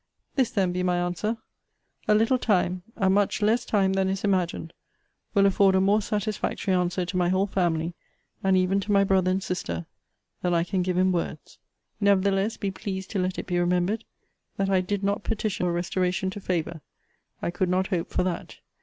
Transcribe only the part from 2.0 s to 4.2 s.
'A little time, a much less time than